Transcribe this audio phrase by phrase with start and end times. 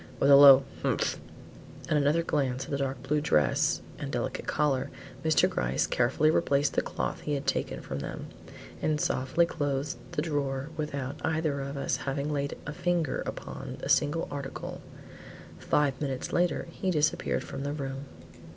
[0.19, 1.19] With a low "humph!"
[1.87, 4.89] and another glance at the dark blue dress and delicate collar,
[5.23, 5.47] Mr.
[5.47, 8.25] Gryce carefully replaced the cloth he had taken from them,
[8.81, 13.89] and softly closed the drawer without either of us having laid a finger upon a
[13.89, 14.81] single article.
[15.59, 18.05] Five minutes later he disappeared from the room.